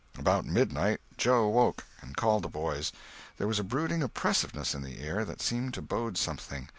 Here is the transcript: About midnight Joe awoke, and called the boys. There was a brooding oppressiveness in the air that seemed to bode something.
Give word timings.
About 0.17 0.45
midnight 0.47 0.99
Joe 1.15 1.43
awoke, 1.43 1.83
and 2.01 2.17
called 2.17 2.41
the 2.41 2.47
boys. 2.49 2.91
There 3.37 3.45
was 3.47 3.59
a 3.59 3.63
brooding 3.63 4.01
oppressiveness 4.01 4.73
in 4.73 4.81
the 4.81 4.99
air 4.99 5.23
that 5.25 5.41
seemed 5.43 5.75
to 5.75 5.83
bode 5.83 6.17
something. 6.17 6.69